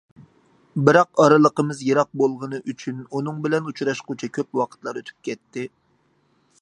بىراق 0.87 1.19
ئارىلىقىمىز 1.23 1.83
يىراق 1.89 2.09
بولغىنى 2.21 2.61
ئۈچۈن 2.73 3.03
ئۇنىڭ 3.11 3.45
بىلەن 3.45 3.71
ئۇچراشقۇچە 3.73 4.31
كۆپ 4.39 4.61
ۋاقىتلار 4.63 5.01
ئۆتۈپ 5.03 5.25
كەتتى. 5.29 5.69